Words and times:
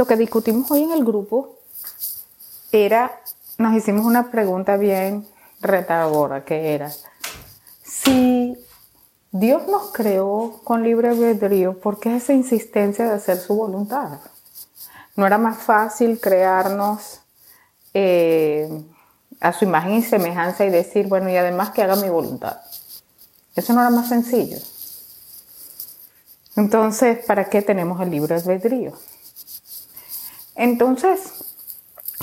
lo 0.00 0.06
que 0.06 0.16
discutimos 0.16 0.70
hoy 0.70 0.84
en 0.84 0.92
el 0.92 1.04
grupo 1.04 1.58
era, 2.72 3.20
nos 3.58 3.74
hicimos 3.74 4.06
una 4.06 4.30
pregunta 4.30 4.78
bien 4.78 5.26
retadora, 5.60 6.42
que 6.42 6.72
era, 6.74 6.90
si 7.82 8.56
Dios 9.30 9.68
nos 9.68 9.92
creó 9.92 10.62
con 10.64 10.84
libre 10.84 11.10
albedrío, 11.10 11.78
¿por 11.78 12.00
qué 12.00 12.16
esa 12.16 12.32
insistencia 12.32 13.04
de 13.04 13.12
hacer 13.12 13.36
su 13.36 13.54
voluntad? 13.54 14.20
¿No 15.16 15.26
era 15.26 15.36
más 15.36 15.58
fácil 15.58 16.18
crearnos 16.18 17.20
eh, 17.92 18.82
a 19.38 19.52
su 19.52 19.66
imagen 19.66 19.96
y 19.96 20.02
semejanza 20.02 20.64
y 20.64 20.70
decir, 20.70 21.08
bueno, 21.08 21.28
y 21.28 21.36
además 21.36 21.72
que 21.72 21.82
haga 21.82 21.96
mi 21.96 22.08
voluntad? 22.08 22.56
Eso 23.54 23.74
no 23.74 23.82
era 23.82 23.90
más 23.90 24.08
sencillo. 24.08 24.56
Entonces, 26.56 27.22
¿para 27.26 27.50
qué 27.50 27.60
tenemos 27.60 28.00
el 28.00 28.10
libre 28.10 28.36
albedrío? 28.36 28.94
Entonces, 30.54 31.54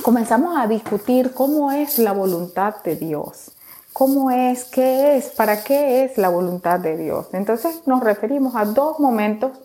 comenzamos 0.04 0.58
a 0.58 0.68
discutir 0.68 1.34
cómo 1.34 1.72
es 1.72 2.00
la 2.00 2.12
voluntad 2.12 2.76
de 2.84 2.96
Dios. 2.96 3.52
¿Cómo 3.94 4.30
es? 4.30 4.66
¿Qué 4.66 5.18
es? 5.18 5.30
¿Para 5.30 5.64
qué 5.64 6.04
es 6.04 6.18
la 6.18 6.30
voluntad 6.30 6.80
de 6.80 6.98
Dios? 6.98 7.30
Entonces 7.34 7.82
nos 7.88 8.04
referimos 8.04 8.56
a 8.56 8.66
dos 8.66 9.00
momentos 9.00 9.58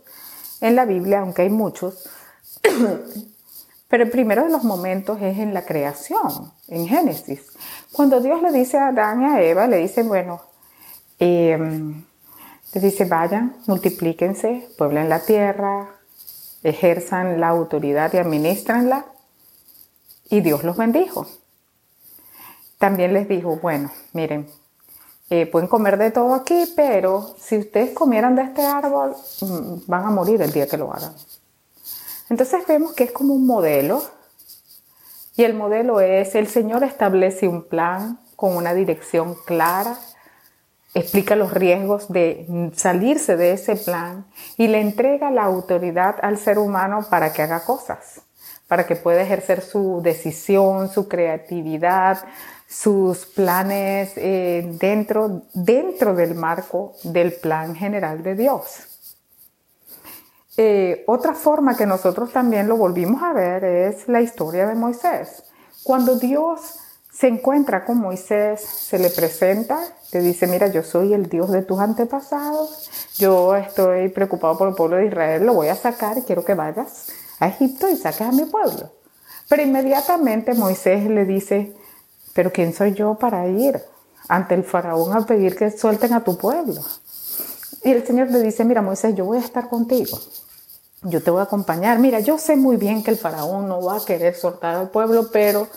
en 0.62 0.74
la 0.74 0.86
Biblia, 0.86 1.20
aunque 1.20 1.42
hay 1.42 1.50
muchos, 1.50 2.08
pero 3.88 4.04
el 4.04 4.10
primero 4.10 4.44
de 4.44 4.50
los 4.50 4.64
momentos 4.64 5.20
es 5.20 5.38
en 5.38 5.52
la 5.52 5.66
creación, 5.66 6.50
en 6.68 6.86
Génesis. 6.86 7.42
Cuando 7.92 8.20
Dios 8.20 8.40
le 8.40 8.52
dice 8.52 8.78
a 8.78 8.88
Adán 8.88 9.20
y 9.22 9.24
a 9.26 9.42
Eva, 9.42 9.66
le 9.66 9.78
dice, 9.78 10.02
bueno, 10.02 10.40
em, 11.18 12.02
le 12.72 12.80
dice, 12.80 13.04
vayan, 13.04 13.56
multiplíquense, 13.66 14.66
pueblen 14.78 15.10
la 15.10 15.20
tierra, 15.20 15.90
ejerzan 16.62 17.40
la 17.40 17.48
autoridad 17.48 18.12
y 18.14 18.18
administranla. 18.18 19.06
Y 20.28 20.40
Dios 20.40 20.64
los 20.64 20.76
bendijo. 20.76 21.26
También 22.78 23.12
les 23.12 23.28
dijo, 23.28 23.56
bueno, 23.56 23.90
miren, 24.12 24.48
eh, 25.30 25.46
pueden 25.46 25.68
comer 25.68 25.98
de 25.98 26.10
todo 26.10 26.34
aquí, 26.34 26.64
pero 26.76 27.34
si 27.38 27.58
ustedes 27.58 27.90
comieran 27.90 28.34
de 28.34 28.42
este 28.42 28.62
árbol, 28.62 29.14
mm, 29.40 29.74
van 29.86 30.04
a 30.04 30.10
morir 30.10 30.42
el 30.42 30.52
día 30.52 30.66
que 30.66 30.76
lo 30.76 30.92
hagan. 30.92 31.14
Entonces 32.28 32.66
vemos 32.66 32.92
que 32.92 33.04
es 33.04 33.12
como 33.12 33.34
un 33.34 33.46
modelo, 33.46 34.02
y 35.36 35.44
el 35.44 35.54
modelo 35.54 36.00
es, 36.00 36.34
el 36.34 36.46
Señor 36.46 36.84
establece 36.84 37.48
un 37.48 37.62
plan 37.62 38.20
con 38.36 38.56
una 38.56 38.74
dirección 38.74 39.34
clara, 39.46 39.96
explica 40.94 41.36
los 41.36 41.52
riesgos 41.52 42.12
de 42.12 42.70
salirse 42.74 43.36
de 43.36 43.52
ese 43.52 43.76
plan 43.76 44.26
y 44.56 44.68
le 44.68 44.80
entrega 44.80 45.30
la 45.30 45.44
autoridad 45.44 46.16
al 46.22 46.38
ser 46.38 46.58
humano 46.58 47.06
para 47.08 47.32
que 47.32 47.42
haga 47.42 47.64
cosas, 47.64 48.20
para 48.68 48.86
que 48.86 48.96
pueda 48.96 49.22
ejercer 49.22 49.62
su 49.62 50.00
decisión, 50.02 50.90
su 50.90 51.08
creatividad, 51.08 52.18
sus 52.68 53.26
planes 53.26 54.12
eh, 54.16 54.66
dentro, 54.78 55.42
dentro 55.54 56.14
del 56.14 56.34
marco 56.34 56.94
del 57.04 57.32
plan 57.34 57.74
general 57.74 58.22
de 58.22 58.34
Dios. 58.34 58.88
Eh, 60.56 61.04
otra 61.06 61.34
forma 61.34 61.76
que 61.76 61.86
nosotros 61.86 62.32
también 62.32 62.68
lo 62.68 62.76
volvimos 62.76 63.22
a 63.22 63.32
ver 63.32 63.64
es 63.64 64.08
la 64.08 64.20
historia 64.20 64.66
de 64.66 64.74
Moisés. 64.74 65.44
Cuando 65.82 66.18
Dios 66.18 66.78
se 67.12 67.28
encuentra 67.28 67.84
con 67.84 67.98
Moisés, 67.98 68.60
se 68.60 68.98
le 68.98 69.10
presenta, 69.10 69.78
le 70.12 70.20
dice, 70.20 70.46
mira, 70.46 70.68
yo 70.68 70.82
soy 70.82 71.12
el 71.12 71.28
Dios 71.28 71.50
de 71.50 71.62
tus 71.62 71.78
antepasados, 71.78 72.90
yo 73.18 73.54
estoy 73.54 74.08
preocupado 74.08 74.56
por 74.56 74.68
el 74.68 74.74
pueblo 74.74 74.96
de 74.96 75.06
Israel, 75.06 75.44
lo 75.44 75.54
voy 75.54 75.68
a 75.68 75.74
sacar 75.74 76.16
y 76.16 76.22
quiero 76.22 76.44
que 76.44 76.54
vayas 76.54 77.08
a 77.38 77.48
Egipto 77.48 77.88
y 77.88 77.96
saques 77.96 78.22
a 78.22 78.32
mi 78.32 78.46
pueblo. 78.46 78.90
Pero 79.48 79.62
inmediatamente 79.62 80.54
Moisés 80.54 81.04
le 81.04 81.26
dice, 81.26 81.76
pero 82.32 82.50
¿quién 82.50 82.72
soy 82.72 82.94
yo 82.94 83.14
para 83.16 83.46
ir 83.46 83.80
ante 84.28 84.54
el 84.54 84.64
faraón 84.64 85.14
a 85.14 85.26
pedir 85.26 85.54
que 85.54 85.70
suelten 85.70 86.14
a 86.14 86.24
tu 86.24 86.38
pueblo? 86.38 86.80
Y 87.84 87.90
el 87.90 88.06
Señor 88.06 88.30
le 88.30 88.40
dice, 88.40 88.64
mira 88.64 88.80
Moisés, 88.80 89.14
yo 89.14 89.26
voy 89.26 89.36
a 89.36 89.42
estar 89.42 89.68
contigo, 89.68 90.18
yo 91.02 91.22
te 91.22 91.30
voy 91.30 91.40
a 91.40 91.44
acompañar. 91.44 91.98
Mira, 91.98 92.20
yo 92.20 92.38
sé 92.38 92.56
muy 92.56 92.76
bien 92.76 93.02
que 93.02 93.10
el 93.10 93.18
faraón 93.18 93.68
no 93.68 93.82
va 93.82 93.98
a 93.98 94.04
querer 94.04 94.34
soltar 94.34 94.76
al 94.76 94.88
pueblo, 94.88 95.28
pero 95.30 95.68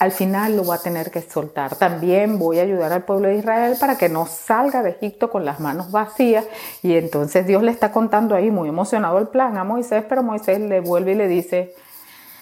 al 0.00 0.12
final 0.12 0.56
lo 0.56 0.64
va 0.64 0.76
a 0.76 0.78
tener 0.78 1.10
que 1.10 1.20
soltar. 1.20 1.76
También 1.76 2.38
voy 2.38 2.58
a 2.58 2.62
ayudar 2.62 2.90
al 2.90 3.04
pueblo 3.04 3.28
de 3.28 3.36
Israel 3.36 3.76
para 3.78 3.98
que 3.98 4.08
no 4.08 4.26
salga 4.26 4.82
de 4.82 4.90
Egipto 4.90 5.30
con 5.30 5.44
las 5.44 5.60
manos 5.60 5.90
vacías. 5.90 6.46
Y 6.82 6.94
entonces 6.94 7.46
Dios 7.46 7.62
le 7.62 7.70
está 7.70 7.92
contando 7.92 8.34
ahí 8.34 8.50
muy 8.50 8.70
emocionado 8.70 9.18
el 9.18 9.28
plan 9.28 9.58
a 9.58 9.64
Moisés, 9.64 10.02
pero 10.08 10.22
Moisés 10.22 10.58
le 10.58 10.80
vuelve 10.80 11.12
y 11.12 11.16
le 11.16 11.28
dice, 11.28 11.74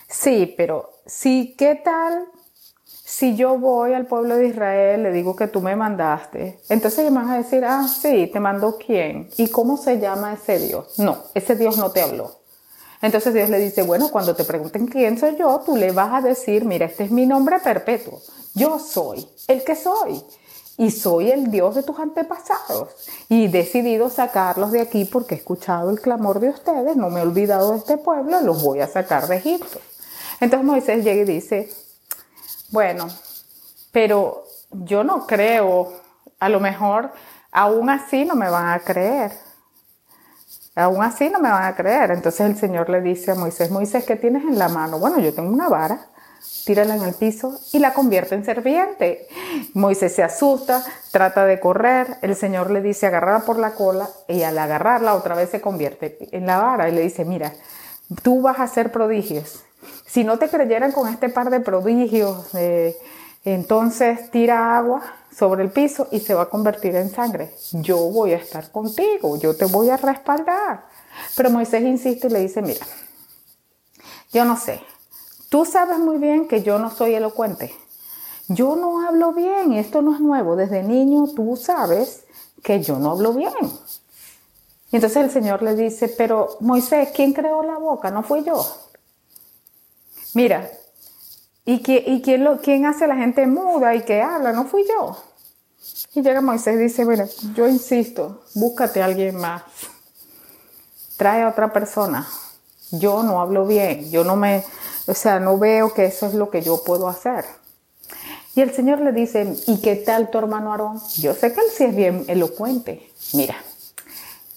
sí, 0.09 0.55
pero 0.57 0.91
sí, 1.05 1.57
¿qué 1.59 1.75
tal 1.75 2.29
si 3.09 3.35
yo 3.35 3.59
voy 3.59 3.95
al 3.95 4.07
pueblo 4.07 4.37
de 4.37 4.49
Israel, 4.49 5.03
le 5.03 5.11
digo 5.11 5.35
que 5.35 5.49
tú 5.49 5.61
me 5.61 5.75
mandaste, 5.75 6.61
entonces 6.69 7.01
ellos 7.01 7.15
van 7.15 7.31
a 7.31 7.39
decir, 7.39 7.65
ah, 7.65 7.89
sí, 7.89 8.31
¿te 8.33 8.39
mandó 8.39 8.77
quién? 8.77 9.31
¿Y 9.37 9.49
cómo 9.49 9.79
se 9.79 9.99
llama 9.99 10.35
ese 10.35 10.59
Dios? 10.59 10.99
No, 10.99 11.25
ese 11.35 11.57
Dios 11.57 11.79
no 11.79 11.91
te 11.91 12.03
habló. 12.03 12.38
Entonces 13.01 13.33
Dios 13.33 13.49
le 13.49 13.59
dice, 13.59 13.83
bueno, 13.83 14.09
cuando 14.11 14.35
te 14.35 14.45
pregunten 14.45 14.87
quién 14.87 15.19
soy 15.19 15.37
yo, 15.37 15.63
tú 15.65 15.77
le 15.77 15.93
vas 15.93 16.13
a 16.15 16.27
decir, 16.27 16.65
mira, 16.65 16.87
este 16.87 17.05
es 17.05 17.11
mi 17.11 17.27
nombre 17.27 17.59
perpetuo. 17.61 18.21
Yo 18.55 18.79
soy 18.79 19.29
el 19.47 19.63
que 19.63 19.77
soy. 19.77 20.23
Y 20.77 20.93
soy 20.93 21.33
el 21.33 21.51
Dios 21.51 21.75
de 21.75 21.83
tus 21.83 21.99
antepasados. 21.99 22.91
Y 23.29 23.47
he 23.47 23.49
decidido 23.49 24.11
sacarlos 24.11 24.71
de 24.71 24.81
aquí 24.81 25.05
porque 25.05 25.35
he 25.35 25.39
escuchado 25.39 25.91
el 25.91 26.01
clamor 26.01 26.39
de 26.39 26.51
ustedes, 26.51 26.97
no 26.97 27.11
me 27.11 27.19
he 27.19 27.23
olvidado 27.25 27.73
de 27.73 27.79
este 27.79 27.99
pueblo, 27.99 28.41
los 28.41 28.63
voy 28.63 28.81
a 28.81 28.87
sacar 28.87 29.27
de 29.27 29.37
Egipto. 29.39 29.81
Entonces 30.41 30.65
Moisés 30.65 31.05
llega 31.05 31.23
y 31.23 31.25
dice, 31.25 31.69
bueno, 32.71 33.09
pero 33.91 34.45
yo 34.71 35.03
no 35.03 35.27
creo, 35.27 35.93
a 36.39 36.49
lo 36.49 36.61
mejor 36.61 37.11
aún 37.51 37.91
así 37.91 38.25
no 38.25 38.37
me 38.37 38.49
van 38.49 38.69
a 38.69 38.79
creer. 38.79 39.33
Aún 40.79 41.03
así 41.03 41.29
no 41.29 41.41
me 41.41 41.51
van 41.51 41.65
a 41.65 41.75
creer. 41.75 42.11
Entonces 42.11 42.41
el 42.43 42.57
Señor 42.57 42.89
le 42.89 43.01
dice 43.01 43.33
a 43.33 43.35
Moisés, 43.35 43.71
Moisés, 43.71 44.05
¿qué 44.05 44.17
tienes 44.17 44.45
en 44.45 44.59
la 44.59 44.69
mano? 44.69 44.99
Bueno, 44.99 45.19
yo 45.19 45.35
tengo 45.35 45.51
una 45.51 45.69
vara, 45.69 46.01
tírala 46.65 46.97
en 46.97 47.03
el 47.03 47.15
piso 47.15 47.59
y 47.73 47.79
la 47.79 47.93
convierte 47.95 48.35
en 48.35 48.45
serpiente. 48.45 49.27
Moisés 49.75 50.15
se 50.15 50.23
asusta, 50.23 50.85
trata 51.11 51.45
de 51.45 51.61
correr, 51.61 52.17
el 52.23 52.37
Señor 52.37 52.71
le 52.71 52.81
dice 52.81 53.07
agarrarla 53.07 53.45
por 53.45 53.59
la 53.59 53.73
cola 53.73 54.09
y 54.29 54.43
al 54.43 54.59
agarrarla 54.59 55.15
otra 55.15 55.35
vez 55.35 55.51
se 55.51 55.61
convierte 55.61 56.29
en 56.33 56.47
la 56.47 56.59
vara 56.59 56.89
y 56.89 56.93
le 56.93 57.01
dice, 57.01 57.25
mira, 57.25 57.53
tú 58.23 58.41
vas 58.43 58.59
a 58.59 58.65
hacer 58.65 58.93
prodigios 58.93 59.65
si 60.09 60.25
no 60.25 60.39
te 60.39 60.49
creyeran 60.49 60.93
con 60.93 61.09
este 61.09 61.29
par 61.29 61.51
de 61.51 61.61
prodigios, 61.61 62.49
entonces 63.45 64.31
tira 64.31 64.77
agua 64.77 65.03
sobre 65.37 65.65
el 65.65 65.71
piso 65.71 66.09
y 66.11 66.21
se 66.21 66.35
va 66.35 66.43
a 66.43 66.51
convertir 66.51 66.95
en 66.97 67.11
sangre. 67.11 67.55
Yo 67.73 67.99
voy 67.99 68.33
a 68.33 68.37
estar 68.37 68.71
contigo, 68.71 69.37
yo 69.39 69.57
te 69.57 69.67
voy 69.67 69.91
a 69.91 69.97
respaldar. 69.97 70.87
Pero 71.37 71.51
Moisés 71.51 71.83
insiste 71.83 72.27
y 72.27 72.31
le 72.31 72.41
dice, 72.41 72.63
mira, 72.63 72.87
yo 74.33 74.45
no 74.45 74.57
sé, 74.57 74.81
tú 75.49 75.65
sabes 75.65 75.99
muy 75.99 76.19
bien 76.19 76.49
que 76.49 76.63
yo 76.63 76.79
no 76.79 76.91
soy 76.91 77.15
elocuente. 77.15 77.75
Yo 78.49 78.77
no 78.77 79.07
hablo 79.07 79.33
bien, 79.33 79.75
esto 79.75 80.01
no 80.01 80.15
es 80.15 80.21
nuevo. 80.21 80.57
Desde 80.57 80.83
niño 80.83 81.27
tú 81.35 81.57
sabes 81.57 82.25
que 82.63 82.83
yo 82.83 82.99
no 82.99 83.11
hablo 83.11 83.35
bien. 83.35 83.53
Y 84.91 84.97
entonces 84.97 85.19
el 85.19 85.31
Señor 85.31 85.63
le 85.63 85.75
dice, 85.75 86.09
pero 86.09 86.57
Moisés, 86.61 87.11
¿quién 87.15 87.35
creó 87.35 87.63
la 87.63 87.77
boca? 87.77 88.11
No 88.11 88.23
fui 88.23 88.43
yo. 88.43 88.67
Mira, 90.35 90.71
¿y, 91.73 92.23
quién, 92.23 92.45
lo, 92.45 92.61
quién 92.61 92.87
hace 92.87 93.05
a 93.05 93.09
la 93.09 93.17
gente 93.17 93.47
muda 93.47 93.95
y 93.95 94.03
que 94.03 94.23
habla? 94.23 94.53
No 94.53 94.65
fui 94.65 94.85
yo. 94.89 95.17
Y 96.15 96.23
llega 96.23 96.41
Moisés 96.41 96.77
y 96.77 96.85
dice, 96.85 97.05
mira, 97.05 97.27
yo 97.55 97.69
insisto, 97.69 98.43
búscate 98.55 99.03
a 99.03 99.05
alguien 99.05 99.37
más. 99.37 99.63
Trae 101.17 101.43
a 101.43 101.49
otra 101.49 101.73
persona. 101.73 102.27
Yo 102.91 103.23
no 103.23 103.41
hablo 103.41 103.67
bien, 103.67 104.11
yo 104.11 104.25
no 104.25 104.35
me, 104.35 104.65
o 105.07 105.13
sea, 105.13 105.41
no 105.41 105.59
veo 105.59 105.93
que 105.93 106.07
eso 106.07 106.27
es 106.27 106.35
lo 106.35 106.49
que 106.49 106.63
yo 106.63 106.83
puedo 106.85 107.07
hacer. 107.07 107.45
Y 108.55 108.63
el 108.63 108.73
Señor 108.73 109.01
le 109.01 109.13
dice, 109.13 109.55
¿y 109.67 109.81
qué 109.83 109.95
tal 109.97 110.31
tu 110.31 110.39
hermano 110.39 110.73
Aarón? 110.73 111.01
Yo 111.19 111.35
sé 111.35 111.53
que 111.53 111.61
él 111.61 111.67
sí 111.71 111.85
es 111.85 111.95
bien 111.95 112.25
elocuente. 112.29 113.11
Mira, 113.35 113.57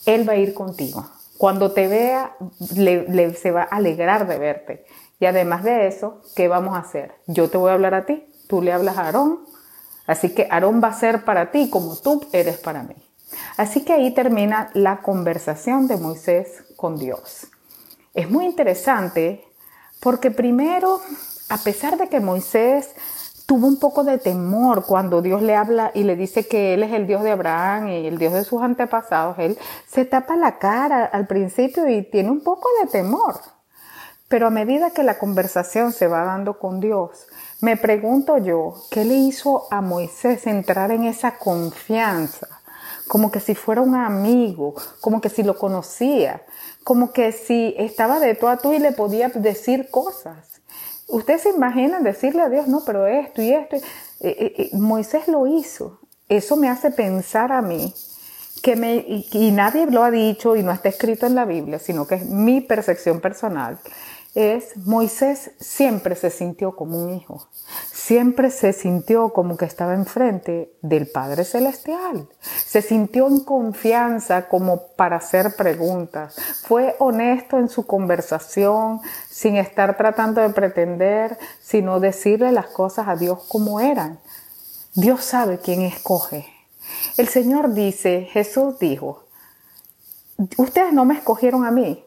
él 0.06 0.28
va 0.28 0.34
a 0.34 0.38
ir 0.38 0.54
contigo. 0.54 1.06
Cuando 1.38 1.74
te 1.74 1.88
vea, 1.88 2.36
le, 2.75 3.36
se 3.36 3.52
va 3.52 3.63
a 3.63 3.75
alegrar 3.75 4.28
de 4.28 4.38
verte. 4.40 4.86
Y 5.22 5.28
además 5.28 5.64
de 5.64 5.88
eso, 5.88 6.20
¿qué 6.36 6.48
vamos 6.48 6.74
a 6.76 6.80
hacer? 6.80 7.14
Yo 7.28 7.48
te 7.48 7.60
voy 7.60 7.70
a 7.70 7.76
hablar 7.76 7.94
a 7.94 8.08
ti, 8.08 8.26
tú 8.48 8.60
le 8.60 8.74
hablas 8.74 8.98
a 8.98 9.06
Aarón, 9.06 9.42
así 10.08 10.34
que 10.34 10.48
Aarón 10.50 10.82
va 10.84 10.88
a 10.88 11.00
ser 11.00 11.24
para 11.24 11.52
ti 11.52 11.70
como 11.70 11.96
tú 11.96 12.26
eres 12.34 12.58
para 12.58 12.82
mí. 12.82 12.96
Así 13.56 13.86
que 13.86 13.94
ahí 13.94 14.10
termina 14.16 14.72
la 14.74 15.02
conversación 15.04 15.88
de 15.88 15.98
Moisés 15.98 16.64
con 16.76 16.98
Dios. 16.98 17.46
Es 18.16 18.32
muy 18.32 18.46
interesante 18.46 19.46
porque 20.00 20.32
primero, 20.32 21.00
a 21.50 21.58
pesar 21.58 22.00
de 22.00 22.10
que 22.10 22.20
Moisés 22.20 22.90
tuvo 23.46 23.68
un 23.68 23.78
poco 23.78 24.04
de 24.04 24.18
temor 24.18 24.86
cuando 24.88 25.22
Dios 25.22 25.44
le 25.44 25.56
habla 25.56 25.92
y 25.94 26.02
le 26.02 26.16
dice 26.16 26.48
que 26.48 26.74
Él 26.74 26.82
es 26.82 26.94
el 26.94 27.06
Dios 27.06 27.22
de 27.22 27.30
Abraham 27.30 27.90
y 27.90 28.08
el 28.08 28.18
Dios 28.18 28.34
de 28.34 28.44
sus 28.44 28.64
antepasados, 28.64 29.38
Él 29.38 29.56
se 29.88 30.04
tapa 30.04 30.36
la 30.36 30.58
cara 30.58 31.06
al 31.06 31.28
principio 31.28 31.88
y 31.88 32.10
tiene 32.10 32.32
un 32.32 32.42
poco 32.42 32.68
de 32.82 32.90
temor. 32.90 33.61
Pero 34.31 34.48
a 34.48 34.50
medida 34.50 34.92
que 34.92 35.04
la 35.04 35.19
conversación 35.19 35.92
se 35.92 36.07
va 36.07 36.24
dando 36.24 36.57
con 36.57 36.80
Dios, 36.80 37.28
me 37.60 37.75
pregunto 37.75 38.38
yo, 38.38 38.75
¿qué 38.89 39.04
le 39.04 39.16
hizo 39.16 39.68
a 39.69 39.81
Moisés 39.81 40.48
entrar 40.48 40.92
en 40.92 41.04
esa 41.04 41.38
confianza? 41.38 42.48
Como 43.10 43.30
que 43.30 43.42
si 43.42 43.56
fuera 43.56 43.81
un 43.81 43.94
amigo, 43.94 44.74
como 45.01 45.19
que 45.19 45.28
si 45.28 45.44
lo 45.44 45.57
conocía, 45.57 46.44
como 46.86 47.12
que 47.12 47.33
si 47.33 47.75
estaba 47.78 48.22
de 48.22 48.33
tú 48.36 48.48
a 48.48 48.56
tú 48.56 48.72
y 48.72 48.80
le 48.80 48.94
podía 48.94 49.28
decir 49.28 49.89
cosas. 49.92 50.62
Ustedes 51.10 51.42
se 51.42 51.50
imaginan 51.50 52.01
decirle 52.01 52.42
a 52.42 52.50
Dios, 52.50 52.69
no, 52.69 52.86
pero 52.86 53.07
esto 53.07 53.42
y 53.42 53.51
esto. 53.51 53.75
Moisés 54.72 55.27
lo 55.27 55.45
hizo. 55.45 56.00
Eso 56.30 56.56
me 56.56 56.69
hace 56.69 56.89
pensar 56.89 57.51
a 57.51 57.62
mí 57.62 57.94
que 58.62 58.75
me, 58.75 59.04
y 59.06 59.51
nadie 59.51 59.88
lo 59.88 60.04
ha 60.04 60.12
dicho 60.12 60.56
y 60.56 60.63
no 60.63 60.72
está 60.72 60.89
escrito 60.89 61.25
en 61.25 61.36
la 61.36 61.45
Biblia, 61.45 61.80
sino 61.80 62.06
que 62.07 62.16
es 62.16 62.25
mi 62.25 62.62
percepción 62.62 63.19
personal, 63.19 63.80
es 64.33 64.78
Moisés 64.78 65.51
siempre 65.60 66.16
se 66.16 66.30
sintió 66.30 66.75
como 66.75 67.04
un 67.04 67.13
hijo, 67.16 67.50
siempre 67.92 68.50
se 68.50 68.72
sintió 68.72 69.33
como 69.33 69.57
que 69.57 69.66
estaba 69.66 69.94
enfrente 69.94 70.74
del 70.81 71.07
Padre 71.07 71.44
Celestial, 71.44 72.30
se 72.66 72.81
sintió 72.81 73.28
en 73.28 73.42
confianza 73.42 74.48
como 74.48 74.88
para 74.95 75.18
hacer 75.18 75.56
preguntas, 75.57 76.36
fue 76.63 76.95
honesto 77.00 77.57
en 77.57 77.68
su 77.68 77.86
conversación 77.86 79.01
sin 79.30 79.57
estar 79.57 79.98
tratando 79.98 80.42
de 80.42 80.50
pretender, 80.50 81.38
sino 81.62 82.00
decirle 82.00 82.54
las 82.54 82.68
cosas 82.68 83.10
a 83.10 83.18
Dios 83.18 83.44
como 83.50 83.81
eran. 83.81 84.19
Dios 84.95 85.24
sabe 85.24 85.60
quién 85.60 85.81
escoge. 85.81 86.45
El 87.18 87.27
Señor 87.27 87.74
dice, 87.74 88.27
Jesús 88.31 88.80
dijo, 88.80 89.25
ustedes 90.57 90.94
no 90.94 91.06
me 91.06 91.16
escogieron 91.16 91.66
a 91.66 91.72
mí, 91.72 92.04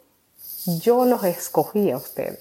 yo 0.66 1.04
los 1.04 1.24
escogí 1.24 1.90
a 1.90 1.96
ustedes. 1.96 2.40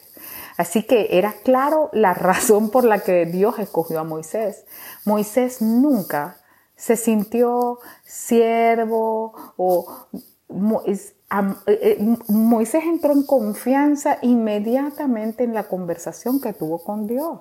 Así 0.57 0.83
que 0.83 1.07
era 1.11 1.33
claro 1.43 1.89
la 1.93 2.13
razón 2.13 2.69
por 2.69 2.83
la 2.85 2.99
que 2.99 3.25
Dios 3.25 3.59
escogió 3.59 3.99
a 3.99 4.03
Moisés. 4.03 4.65
Moisés 5.05 5.61
nunca 5.61 6.37
se 6.75 6.97
sintió 6.97 7.79
siervo 8.03 9.33
o 9.57 10.07
eh, 10.85 11.13
eh, 11.67 12.17
Moisés 12.27 12.83
entró 12.83 13.13
en 13.13 13.23
confianza 13.23 14.19
inmediatamente 14.21 15.43
en 15.43 15.53
la 15.53 15.67
conversación 15.67 16.39
que 16.39 16.53
tuvo 16.53 16.83
con 16.83 17.07
Dios. 17.07 17.39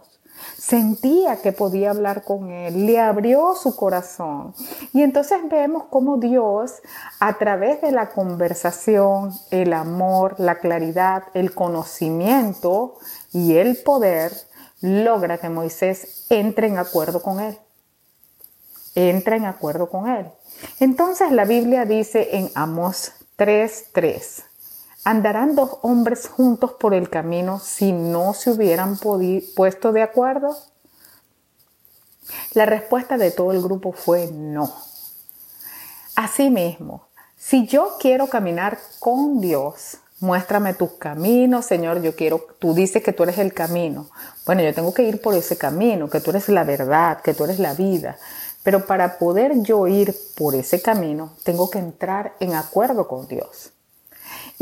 Sentía 0.56 1.36
que 1.42 1.52
podía 1.52 1.90
hablar 1.90 2.24
con 2.24 2.50
él, 2.50 2.86
le 2.86 3.00
abrió 3.00 3.54
su 3.54 3.76
corazón. 3.76 4.54
Y 4.92 5.02
entonces 5.02 5.38
vemos 5.48 5.84
cómo 5.90 6.16
Dios, 6.16 6.82
a 7.20 7.38
través 7.38 7.80
de 7.82 7.92
la 7.92 8.10
conversación, 8.10 9.32
el 9.50 9.72
amor, 9.72 10.36
la 10.38 10.58
claridad, 10.58 11.24
el 11.34 11.54
conocimiento 11.54 12.96
y 13.32 13.56
el 13.56 13.76
poder, 13.82 14.32
logra 14.80 15.38
que 15.38 15.48
Moisés 15.48 16.26
entre 16.30 16.66
en 16.66 16.78
acuerdo 16.78 17.22
con 17.22 17.40
él. 17.40 17.56
Entra 18.94 19.36
en 19.36 19.46
acuerdo 19.46 19.88
con 19.88 20.08
él. 20.08 20.26
Entonces 20.80 21.32
la 21.32 21.44
Biblia 21.44 21.84
dice 21.86 22.36
en 22.36 22.50
Amos 22.54 23.12
3:3. 23.36 24.44
¿Andarán 25.04 25.56
dos 25.56 25.78
hombres 25.82 26.28
juntos 26.28 26.74
por 26.78 26.94
el 26.94 27.10
camino 27.10 27.58
si 27.58 27.90
no 27.90 28.34
se 28.34 28.50
hubieran 28.50 28.96
puesto 29.56 29.92
de 29.92 30.00
acuerdo? 30.00 30.56
La 32.54 32.66
respuesta 32.66 33.18
de 33.18 33.32
todo 33.32 33.50
el 33.50 33.60
grupo 33.60 33.90
fue 33.90 34.30
no. 34.30 34.72
Asimismo, 36.14 37.08
si 37.36 37.66
yo 37.66 37.96
quiero 37.98 38.28
caminar 38.28 38.78
con 39.00 39.40
Dios, 39.40 39.96
muéstrame 40.20 40.72
tus 40.72 40.92
caminos, 40.92 41.66
Señor, 41.66 42.00
yo 42.00 42.14
quiero, 42.14 42.46
tú 42.60 42.72
dices 42.72 43.02
que 43.02 43.12
tú 43.12 43.24
eres 43.24 43.38
el 43.38 43.52
camino. 43.52 44.08
Bueno, 44.46 44.62
yo 44.62 44.72
tengo 44.72 44.94
que 44.94 45.02
ir 45.02 45.20
por 45.20 45.34
ese 45.34 45.58
camino, 45.58 46.08
que 46.08 46.20
tú 46.20 46.30
eres 46.30 46.48
la 46.48 46.62
verdad, 46.62 47.22
que 47.22 47.34
tú 47.34 47.42
eres 47.42 47.58
la 47.58 47.74
vida. 47.74 48.18
Pero 48.62 48.86
para 48.86 49.18
poder 49.18 49.62
yo 49.62 49.88
ir 49.88 50.14
por 50.36 50.54
ese 50.54 50.80
camino, 50.80 51.32
tengo 51.42 51.70
que 51.70 51.80
entrar 51.80 52.36
en 52.38 52.54
acuerdo 52.54 53.08
con 53.08 53.26
Dios. 53.26 53.72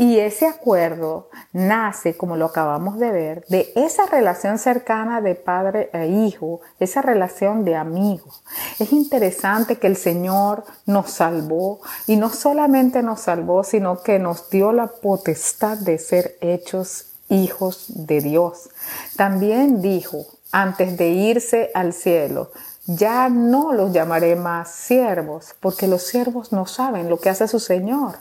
Y 0.01 0.17
ese 0.17 0.47
acuerdo 0.47 1.29
nace, 1.53 2.17
como 2.17 2.35
lo 2.35 2.47
acabamos 2.47 2.97
de 2.97 3.11
ver, 3.11 3.45
de 3.49 3.71
esa 3.75 4.07
relación 4.07 4.57
cercana 4.57 5.21
de 5.21 5.35
padre 5.35 5.91
e 5.93 6.07
hijo, 6.07 6.59
esa 6.79 7.03
relación 7.03 7.65
de 7.65 7.75
amigos. 7.75 8.41
Es 8.79 8.93
interesante 8.93 9.77
que 9.77 9.85
el 9.85 9.95
Señor 9.95 10.63
nos 10.87 11.11
salvó 11.11 11.81
y 12.07 12.15
no 12.15 12.31
solamente 12.31 13.03
nos 13.03 13.21
salvó, 13.21 13.63
sino 13.63 14.01
que 14.01 14.17
nos 14.17 14.49
dio 14.49 14.71
la 14.71 14.87
potestad 14.87 15.77
de 15.77 15.99
ser 15.99 16.35
hechos 16.41 17.11
hijos 17.29 17.85
de 17.89 18.21
Dios. 18.21 18.71
También 19.17 19.83
dijo, 19.83 20.25
antes 20.51 20.97
de 20.97 21.09
irse 21.09 21.69
al 21.75 21.93
cielo, 21.93 22.49
ya 22.87 23.29
no 23.29 23.71
los 23.71 23.93
llamaré 23.93 24.35
más 24.35 24.71
siervos, 24.71 25.53
porque 25.59 25.85
los 25.85 26.01
siervos 26.01 26.51
no 26.51 26.65
saben 26.65 27.07
lo 27.07 27.19
que 27.19 27.29
hace 27.29 27.47
su 27.47 27.59
Señor, 27.59 28.15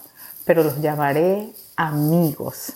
pero 0.45 0.63
los 0.63 0.83
llamaré 0.83 1.55
amigos. 1.81 2.75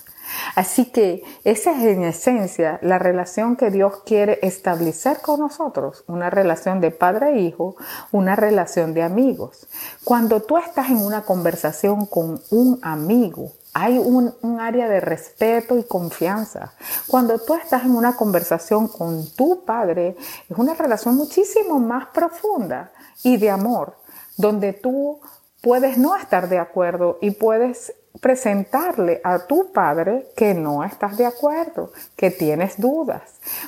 Así 0.54 0.86
que 0.86 1.22
esa 1.44 1.72
es 1.72 1.84
en 1.84 2.04
esencia 2.04 2.78
la 2.82 2.98
relación 2.98 3.56
que 3.56 3.70
Dios 3.70 4.02
quiere 4.06 4.38
establecer 4.42 5.20
con 5.20 5.40
nosotros, 5.40 6.04
una 6.08 6.30
relación 6.30 6.80
de 6.80 6.90
padre 6.90 7.34
e 7.34 7.40
hijo, 7.42 7.76
una 8.10 8.34
relación 8.34 8.94
de 8.94 9.02
amigos. 9.02 9.66
Cuando 10.02 10.40
tú 10.40 10.56
estás 10.56 10.88
en 10.88 11.04
una 11.04 11.22
conversación 11.22 12.06
con 12.06 12.40
un 12.50 12.78
amigo, 12.82 13.52
hay 13.74 13.98
un, 13.98 14.34
un, 14.40 14.60
área 14.60 14.88
de 14.88 15.00
respeto 15.00 15.76
y 15.76 15.84
confianza. 15.84 16.72
Cuando 17.06 17.38
tú 17.38 17.54
estás 17.54 17.84
en 17.84 17.94
una 17.94 18.16
conversación 18.16 18.88
con 18.88 19.28
tu 19.34 19.64
padre, 19.64 20.16
es 20.48 20.56
una 20.56 20.74
relación 20.74 21.16
muchísimo 21.16 21.78
más 21.78 22.06
profunda 22.06 22.92
y 23.22 23.36
de 23.36 23.50
amor, 23.50 23.98
donde 24.36 24.72
tú 24.72 25.20
puedes 25.60 25.98
no 25.98 26.16
estar 26.16 26.48
de 26.48 26.58
acuerdo 26.58 27.18
y 27.20 27.32
puedes 27.32 27.92
presentarle 28.20 29.20
a 29.24 29.46
tu 29.46 29.72
padre 29.72 30.28
que 30.36 30.54
no 30.54 30.84
estás 30.84 31.16
de 31.16 31.26
acuerdo, 31.26 31.92
que 32.16 32.30
tienes 32.30 32.80
dudas. 32.80 33.22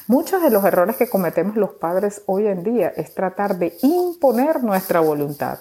Muchos 0.07 0.43
de 0.43 0.51
los 0.51 0.65
errores 0.65 0.97
que 0.97 1.09
cometemos 1.09 1.57
los 1.57 1.73
padres 1.75 2.23
hoy 2.27 2.47
en 2.47 2.63
día 2.63 2.93
es 2.97 3.15
tratar 3.15 3.57
de 3.57 3.77
imponer 3.83 4.63
nuestra 4.63 5.01
voluntad. 5.01 5.59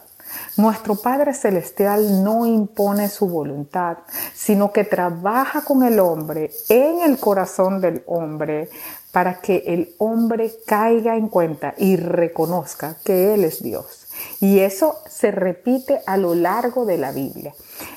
Nuestro 0.58 0.96
Padre 0.96 1.34
Celestial 1.34 2.24
no 2.24 2.46
impone 2.46 3.10
su 3.10 3.28
voluntad, 3.28 3.98
sino 4.34 4.72
que 4.72 4.84
trabaja 4.84 5.62
con 5.62 5.84
el 5.84 6.00
hombre 6.00 6.52
en 6.70 7.02
el 7.02 7.20
corazón 7.20 7.82
del 7.82 8.04
hombre 8.06 8.70
para 9.12 9.39
que 9.39 9.63
el 9.68 9.94
hombre 9.98 10.54
caiga 10.65 11.15
en 11.15 11.30
cuenta 11.30 11.74
y 11.77 11.96
reconozca 11.96 12.98
que 13.04 13.34
Él 13.34 13.44
es 13.44 13.63
Dios. 13.63 14.05
Y 14.39 14.60
eso 14.60 14.98
se 15.10 15.31
repite 15.31 16.01
a 16.05 16.17
lo 16.17 16.36
largo 16.36 16.86
de 16.86 16.98
la 16.98 17.12
Biblia. 17.12 17.53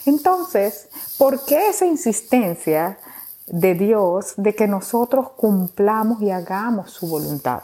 Entonces, 0.07 0.89
¿por 1.19 1.45
qué 1.45 1.69
esa 1.69 1.87
insistencia 1.87 2.99
de 3.47 3.75
Dios 3.75 4.35
de 4.37 4.55
que 4.55 4.67
nosotros 4.67 5.31
cumplamos 5.37 6.23
y 6.23 6.31
hagamos 6.31 6.91
su 6.91 7.09
voluntad? 7.09 7.63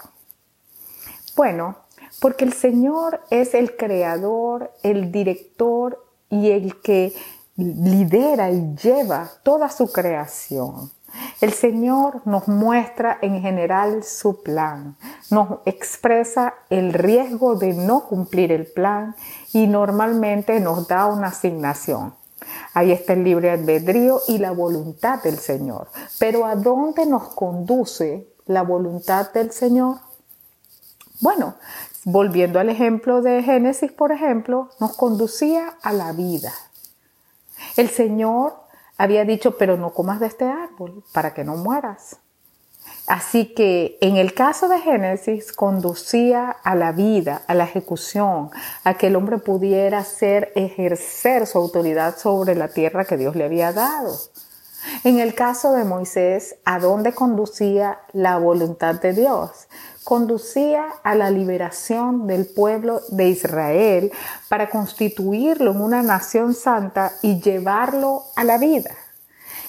Bueno, 1.37 1.76
porque 2.20 2.44
el 2.44 2.52
Señor 2.52 3.20
es 3.30 3.54
el 3.54 3.76
creador, 3.76 4.73
el 4.82 5.11
director 5.11 6.04
y 6.30 6.50
el 6.50 6.80
que 6.80 7.14
lidera 7.56 8.50
y 8.50 8.75
lleva 8.76 9.30
toda 9.42 9.68
su 9.70 9.90
creación. 9.92 10.90
El 11.40 11.52
Señor 11.52 12.23
nos 12.25 12.49
muestra 12.49 13.18
en 13.23 13.40
general 13.40 14.02
su 14.02 14.42
plan, 14.42 14.97
nos 15.30 15.61
expresa 15.64 16.54
el 16.71 16.92
riesgo 16.92 17.56
de 17.56 17.73
no 17.73 18.04
cumplir 18.04 18.52
el 18.52 18.66
plan 18.66 19.14
y 19.52 19.66
normalmente 19.66 20.61
nos 20.61 20.88
da 20.88 21.06
una 21.06 21.28
asignación. 21.28 22.14
Ahí 22.73 22.92
está 22.92 23.12
el 23.12 23.25
libre 23.25 23.50
albedrío 23.50 24.21
y 24.28 24.38
la 24.38 24.50
voluntad 24.50 25.23
del 25.23 25.38
Señor. 25.38 25.88
Pero 26.18 26.44
¿a 26.44 26.56
dónde 26.56 27.06
nos 27.06 27.28
conduce 27.35 28.28
la 28.47 28.62
voluntad 28.62 29.33
del 29.33 29.52
Señor? 29.52 29.99
Bueno, 31.21 31.54
volviendo 32.04 32.59
al 32.59 32.68
ejemplo 32.68 33.23
de 33.23 33.42
Génesis, 33.42 33.92
por 33.92 34.12
ejemplo, 34.12 34.71
nos 34.80 34.97
conducía 34.97 35.75
a 35.83 35.92
la 35.92 36.12
vida. 36.12 36.52
El 37.76 37.88
Señor 37.88 38.63
había 38.97 39.25
dicho, 39.25 39.57
pero 39.59 39.77
no 39.77 39.93
comas 39.93 40.21
de 40.21 40.27
este 40.27 40.45
árbol 40.45 41.03
para 41.13 41.35
que 41.35 41.45
no 41.45 41.57
mueras. 41.57 42.19
Así 43.07 43.53
que 43.55 43.99
en 44.01 44.17
el 44.17 44.33
caso 44.33 44.69
de 44.69 44.81
Génesis 44.81 45.53
conducía 45.53 46.51
a 46.51 46.75
la 46.75 46.93
vida, 46.93 47.43
a 47.47 47.55
la 47.55 47.65
ejecución, 47.65 48.51
a 48.83 48.95
que 48.95 49.09
el 49.09 49.17
hombre 49.17 49.39
pudiera 49.39 49.99
hacer, 49.99 50.53
ejercer 50.55 51.47
su 51.47 51.59
autoridad 51.59 52.17
sobre 52.17 52.55
la 52.55 52.69
tierra 52.69 53.05
que 53.05 53.19
Dios 53.19 53.37
le 53.37 53.45
había 53.45 53.73
dado. 53.73 54.17
En 55.03 55.19
el 55.19 55.35
caso 55.35 55.73
de 55.73 55.85
Moisés, 55.85 56.57
¿a 56.64 56.79
dónde 56.79 57.12
conducía 57.12 58.00
la 58.12 58.38
voluntad 58.38 58.97
de 59.00 59.12
Dios? 59.12 59.69
Conducía 60.05 60.87
a 61.03 61.14
la 61.14 61.31
liberación 61.31 62.26
del 62.26 62.47
pueblo 62.47 63.00
de 63.09 63.29
Israel 63.29 64.12
para 64.49 64.69
constituirlo 64.69 65.73
en 65.73 65.81
una 65.81 66.03
nación 66.03 66.55
santa 66.55 67.12
y 67.23 67.41
llevarlo 67.41 68.25
a 68.37 68.45
la 68.45 68.59
vida. 68.59 68.91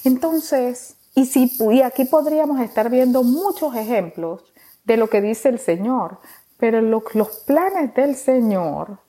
Entonces, 0.03 0.95
Y, 1.17 1.27
si, 1.27 1.49
y 1.71 1.81
aquí 1.81 2.03
podríamos 2.03 2.59
estar 2.59 2.89
viendo 2.89 3.23
muchos 3.23 3.73
ejemplos 3.73 4.43
de 4.83 4.97
lo 4.97 5.07
que 5.07 5.21
dice 5.21 5.47
el 5.47 5.59
Señor, 5.59 6.19
pero 6.57 6.81
los 6.81 7.29
planes 7.45 7.93
del 7.93 8.17
Señor 8.17 8.99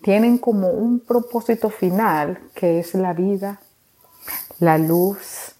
tienen 0.00 0.38
como 0.38 0.68
un 0.70 1.00
propósito 1.00 1.68
final 1.68 2.38
que 2.54 2.78
es 2.78 2.94
la 2.94 3.12
vida, 3.12 3.60
la 4.58 4.78
luz, 4.78 5.54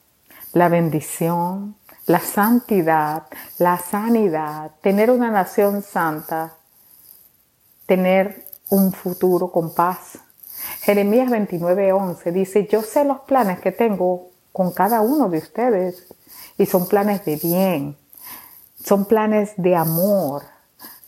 la 0.52 0.68
bendición, 0.68 1.76
la 2.06 2.20
santidad, 2.20 3.24
la 3.58 3.78
sanidad, 3.78 4.72
tener 4.80 5.10
una 5.10 5.30
nación 5.30 5.82
santa, 5.82 6.54
tener 7.86 8.46
un 8.70 8.92
futuro 8.92 9.52
con 9.52 9.74
paz. 9.74 10.18
Jeremías 10.80 11.30
29:11 11.30 12.32
dice, 12.32 12.66
yo 12.66 12.82
sé 12.82 13.04
los 13.04 13.20
planes 13.20 13.60
que 13.60 13.72
tengo 13.72 14.30
con 14.52 14.72
cada 14.72 15.00
uno 15.00 15.28
de 15.28 15.38
ustedes 15.38 16.06
y 16.56 16.66
son 16.66 16.88
planes 16.88 17.24
de 17.24 17.36
bien, 17.36 17.96
son 18.82 19.04
planes 19.04 19.52
de 19.56 19.76
amor, 19.76 20.42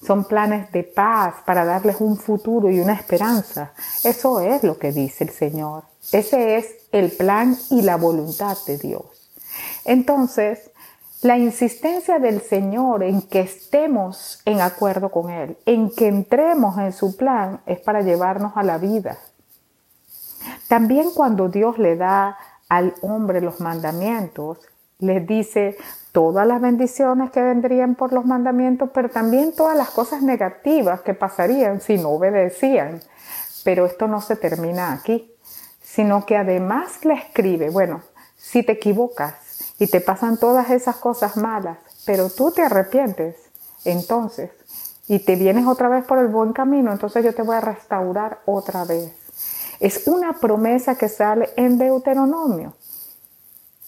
son 0.06 0.24
planes 0.24 0.70
de 0.72 0.84
paz 0.84 1.36
para 1.44 1.64
darles 1.64 1.96
un 2.00 2.16
futuro 2.16 2.70
y 2.70 2.80
una 2.80 2.92
esperanza. 2.92 3.72
Eso 4.04 4.40
es 4.40 4.62
lo 4.62 4.78
que 4.78 4.92
dice 4.92 5.24
el 5.24 5.30
Señor. 5.30 5.84
Ese 6.12 6.56
es 6.56 6.79
el 6.92 7.10
plan 7.12 7.56
y 7.70 7.82
la 7.82 7.96
voluntad 7.96 8.56
de 8.66 8.78
Dios. 8.78 9.30
Entonces, 9.84 10.70
la 11.22 11.36
insistencia 11.36 12.18
del 12.18 12.40
Señor 12.40 13.02
en 13.02 13.22
que 13.22 13.40
estemos 13.40 14.40
en 14.46 14.60
acuerdo 14.60 15.10
con 15.10 15.30
Él, 15.30 15.58
en 15.66 15.90
que 15.90 16.08
entremos 16.08 16.78
en 16.78 16.92
su 16.92 17.16
plan, 17.16 17.60
es 17.66 17.80
para 17.80 18.00
llevarnos 18.00 18.52
a 18.56 18.62
la 18.62 18.78
vida. 18.78 19.18
También 20.68 21.10
cuando 21.10 21.48
Dios 21.48 21.78
le 21.78 21.96
da 21.96 22.38
al 22.68 22.94
hombre 23.02 23.40
los 23.40 23.60
mandamientos, 23.60 24.58
les 24.98 25.26
dice 25.26 25.76
todas 26.12 26.46
las 26.46 26.60
bendiciones 26.60 27.30
que 27.30 27.42
vendrían 27.42 27.94
por 27.94 28.12
los 28.12 28.24
mandamientos, 28.24 28.90
pero 28.94 29.10
también 29.10 29.54
todas 29.54 29.76
las 29.76 29.90
cosas 29.90 30.22
negativas 30.22 31.02
que 31.02 31.14
pasarían 31.14 31.80
si 31.80 31.98
no 31.98 32.10
obedecían. 32.10 33.00
Pero 33.64 33.84
esto 33.86 34.08
no 34.08 34.20
se 34.20 34.36
termina 34.36 34.92
aquí, 34.92 35.30
sino 35.94 36.24
que 36.24 36.36
además 36.36 37.04
le 37.04 37.14
escribe, 37.14 37.70
bueno, 37.70 38.02
si 38.36 38.62
te 38.62 38.72
equivocas 38.72 39.34
y 39.78 39.88
te 39.88 40.00
pasan 40.00 40.38
todas 40.38 40.70
esas 40.70 40.96
cosas 40.96 41.36
malas, 41.36 41.78
pero 42.06 42.30
tú 42.30 42.52
te 42.52 42.62
arrepientes, 42.62 43.36
entonces, 43.84 44.50
y 45.08 45.18
te 45.20 45.34
vienes 45.34 45.66
otra 45.66 45.88
vez 45.88 46.04
por 46.04 46.18
el 46.18 46.28
buen 46.28 46.52
camino, 46.52 46.92
entonces 46.92 47.24
yo 47.24 47.34
te 47.34 47.42
voy 47.42 47.56
a 47.56 47.60
restaurar 47.60 48.40
otra 48.46 48.84
vez. 48.84 49.12
Es 49.80 50.06
una 50.06 50.34
promesa 50.34 50.94
que 50.94 51.08
sale 51.08 51.50
en 51.56 51.78
Deuteronomio. 51.78 52.74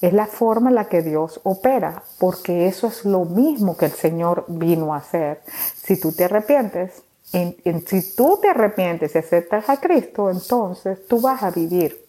Es 0.00 0.12
la 0.12 0.26
forma 0.26 0.70
en 0.70 0.74
la 0.74 0.88
que 0.88 1.02
Dios 1.02 1.40
opera, 1.44 2.02
porque 2.18 2.66
eso 2.66 2.88
es 2.88 3.04
lo 3.04 3.24
mismo 3.24 3.76
que 3.76 3.84
el 3.84 3.92
Señor 3.92 4.44
vino 4.48 4.92
a 4.92 4.96
hacer. 4.96 5.42
Si 5.76 6.00
tú 6.00 6.10
te 6.10 6.24
arrepientes, 6.24 7.02
si 7.32 8.14
tú 8.14 8.38
te 8.40 8.50
arrepientes 8.50 9.14
y 9.14 9.18
aceptas 9.18 9.68
a 9.68 9.78
Cristo, 9.78 10.30
entonces 10.30 11.06
tú 11.06 11.20
vas 11.20 11.42
a 11.42 11.50
vivir. 11.50 12.04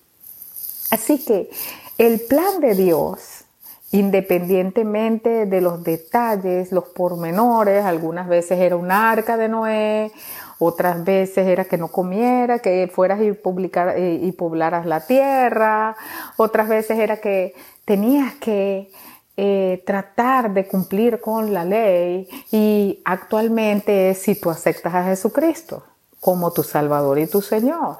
Así 0.92 1.24
que 1.24 1.50
el 1.98 2.22
plan 2.22 2.60
de 2.60 2.75
Dios, 2.75 3.46
independientemente 3.92 5.46
de 5.46 5.62
los 5.62 5.84
detalles, 5.84 6.72
los 6.72 6.86
pormenores, 6.86 7.86
algunas 7.86 8.27
veces 8.27 8.60
era 8.60 8.75
un 8.75 8.92
arca 8.92 9.38
de 9.38 9.48
Noé, 9.48 10.12
otras 10.60 11.03
veces 11.03 11.48
era 11.48 11.65
que 11.65 11.77
no 11.77 11.88
comiera, 11.88 12.60
que 12.60 12.89
fueras 12.94 13.22
y, 13.22 13.32
publicar, 13.32 13.98
eh, 13.98 14.20
y 14.22 14.32
poblaras 14.34 14.86
la 14.86 15.06
tierra, 15.06 15.96
otras 16.38 16.68
veces 16.68 17.00
era 17.00 17.18
que 17.18 17.53
tenías 17.86 18.34
que 18.36 18.92
eh, 19.36 19.84
tratar 19.86 20.54
de 20.54 20.68
cumplir 20.68 21.20
con 21.20 21.54
la 21.54 21.66
ley 21.66 22.28
y 22.52 23.02
actualmente 23.06 24.12
es 24.12 24.20
si 24.20 24.36
tú 24.36 24.50
aceptas 24.50 24.94
a 24.94 25.06
Jesucristo 25.06 25.84
como 26.20 26.54
tu 26.54 26.63
Salvador 26.63 27.20
y 27.20 27.28
tu 27.28 27.42
Señor. 27.42 27.98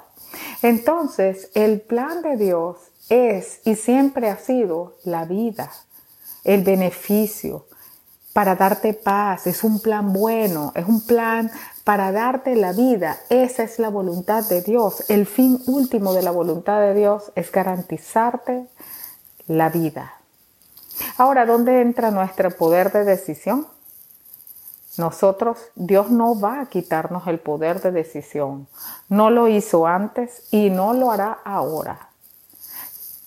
Entonces, 0.62 1.50
el 1.54 1.82
plan 1.82 2.22
de 2.22 2.38
Dios 2.38 2.78
es 3.10 3.62
y 3.66 3.76
siempre 3.76 4.30
ha 4.30 4.38
sido 4.38 4.98
la 5.04 5.26
vida, 5.26 5.72
el 6.44 6.64
beneficio, 6.64 7.66
para 8.34 8.56
darte 8.56 8.96
paz, 8.96 9.46
es 9.46 9.64
un 9.64 9.80
plan 9.80 10.12
bueno, 10.12 10.72
es 10.76 10.88
un 10.88 11.02
plan 11.06 11.52
para 11.84 12.12
darte 12.12 12.56
la 12.56 12.74
vida. 12.74 13.18
Esa 13.30 13.64
es 13.64 13.78
la 13.78 13.90
voluntad 13.90 14.44
de 14.50 14.64
Dios. 14.64 15.08
El 15.08 15.28
fin 15.28 15.62
último 15.68 16.14
de 16.14 16.24
la 16.24 16.32
voluntad 16.32 16.80
de 16.80 16.96
Dios 16.96 17.32
es 17.36 17.52
garantizarte 17.52 18.68
la 19.46 19.70
vida. 19.70 20.23
Ahora, 21.18 21.46
¿dónde 21.46 21.82
entra 21.82 22.12
nuestro 22.12 22.52
poder 22.52 22.92
de 22.92 23.04
decisión? 23.04 23.68
Nosotros, 24.98 25.58
Dios 25.76 26.12
no 26.12 26.40
va 26.40 26.62
a 26.62 26.66
quitarnos 26.68 27.28
el 27.28 27.40
poder 27.40 27.82
de 27.82 27.92
decisión. 27.92 28.68
No 29.10 29.30
lo 29.30 29.48
hizo 29.48 29.88
antes 29.88 30.44
y 30.52 30.70
no 30.70 30.94
lo 30.94 31.12
hará 31.12 31.40
ahora. 31.44 32.10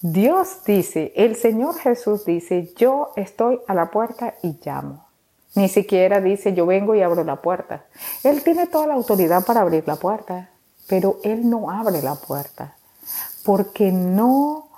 Dios 0.00 0.64
dice, 0.64 1.12
el 1.16 1.36
Señor 1.36 1.76
Jesús 1.76 2.24
dice, 2.24 2.72
yo 2.76 3.12
estoy 3.16 3.60
a 3.66 3.74
la 3.74 3.90
puerta 3.90 4.34
y 4.42 4.58
llamo. 4.64 5.06
Ni 5.54 5.68
siquiera 5.68 6.20
dice, 6.20 6.54
yo 6.54 6.66
vengo 6.66 6.94
y 6.94 7.02
abro 7.02 7.24
la 7.24 7.36
puerta. 7.36 7.86
Él 8.22 8.44
tiene 8.44 8.66
toda 8.66 8.86
la 8.86 8.94
autoridad 8.94 9.44
para 9.44 9.62
abrir 9.62 9.84
la 9.86 9.96
puerta, 9.96 10.50
pero 10.86 11.18
Él 11.24 11.48
no 11.48 11.70
abre 11.70 12.02
la 12.02 12.14
puerta 12.14 12.76
porque 13.46 13.92
no 13.92 14.68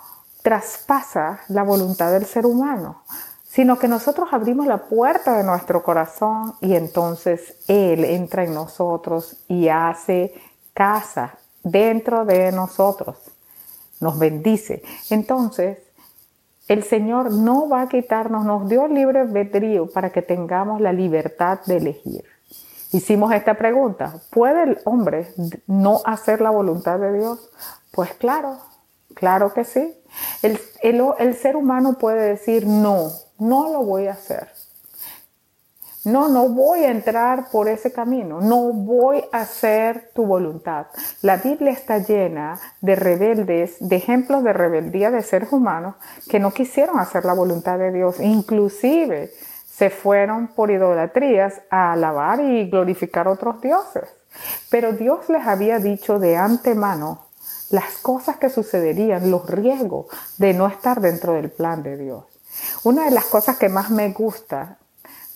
traspasa 0.42 1.40
la 1.48 1.62
voluntad 1.62 2.12
del 2.12 2.26
ser 2.26 2.46
humano, 2.46 3.02
sino 3.44 3.78
que 3.78 3.88
nosotros 3.88 4.28
abrimos 4.32 4.66
la 4.66 4.88
puerta 4.88 5.36
de 5.36 5.44
nuestro 5.44 5.82
corazón 5.82 6.54
y 6.60 6.74
entonces 6.74 7.56
Él 7.66 8.04
entra 8.04 8.44
en 8.44 8.54
nosotros 8.54 9.38
y 9.48 9.68
hace 9.68 10.34
casa 10.74 11.38
dentro 11.62 12.24
de 12.24 12.52
nosotros, 12.52 13.16
nos 14.00 14.18
bendice. 14.18 14.82
Entonces, 15.10 15.78
el 16.68 16.84
Señor 16.84 17.32
no 17.32 17.68
va 17.68 17.82
a 17.82 17.88
quitarnos, 17.88 18.44
nos 18.44 18.68
dio 18.68 18.86
libre 18.86 19.20
albedrío 19.20 19.90
para 19.90 20.10
que 20.10 20.22
tengamos 20.22 20.80
la 20.80 20.92
libertad 20.92 21.60
de 21.64 21.78
elegir. 21.78 22.24
Hicimos 22.92 23.32
esta 23.32 23.54
pregunta, 23.54 24.20
¿puede 24.30 24.62
el 24.62 24.78
hombre 24.84 25.32
no 25.66 26.00
hacer 26.04 26.40
la 26.40 26.50
voluntad 26.50 26.98
de 26.98 27.12
Dios? 27.12 27.50
Pues 27.90 28.12
claro, 28.14 28.58
claro 29.14 29.52
que 29.52 29.64
sí. 29.64 29.94
El, 30.42 30.58
el, 30.82 31.34
ser 31.34 31.56
humano 31.56 31.98
puede 31.98 32.28
decir, 32.28 32.66
no, 32.66 33.10
no 33.38 33.72
lo 33.72 33.82
voy 33.82 34.06
a 34.06 34.12
hacer. 34.12 34.48
No, 36.04 36.28
no 36.28 36.48
voy 36.48 36.84
a 36.84 36.90
entrar 36.90 37.50
por 37.50 37.68
ese 37.68 37.92
camino, 37.92 38.40
no 38.40 38.72
voy 38.72 39.22
a 39.32 39.40
hacer 39.40 40.10
tu 40.14 40.24
voluntad. 40.24 40.86
La 41.20 41.36
Biblia 41.36 41.72
está 41.72 41.98
llena 41.98 42.58
de 42.80 42.96
rebeldes, 42.96 43.76
de 43.80 43.96
ejemplos 43.96 44.42
de 44.42 44.54
rebeldía 44.54 45.10
de 45.10 45.22
seres 45.22 45.52
humanos 45.52 45.96
que 46.30 46.38
no 46.38 46.52
quisieron 46.52 46.98
hacer 46.98 47.26
la 47.26 47.34
voluntad 47.34 47.78
de 47.78 47.92
Dios. 47.92 48.20
Inclusive 48.20 49.30
se 49.66 49.90
fueron 49.90 50.48
por 50.48 50.70
idolatrías 50.70 51.60
a 51.68 51.92
alabar 51.92 52.40
y 52.40 52.70
glorificar 52.70 53.28
otros 53.28 53.60
dioses. 53.60 54.08
Pero 54.70 54.92
Dios 54.92 55.28
les 55.28 55.46
había 55.46 55.78
dicho 55.78 56.18
de 56.18 56.36
antemano 56.36 57.27
las 57.70 57.98
cosas 57.98 58.36
que 58.36 58.48
sucederían, 58.48 59.30
los 59.30 59.48
riesgos 59.48 60.06
de 60.38 60.54
no 60.54 60.66
estar 60.66 61.00
dentro 61.00 61.34
del 61.34 61.50
plan 61.50 61.82
de 61.82 61.96
Dios. 61.96 62.24
Una 62.84 63.04
de 63.04 63.10
las 63.10 63.26
cosas 63.26 63.58
que 63.58 63.68
más 63.68 63.90
me 63.90 64.10
gusta 64.12 64.78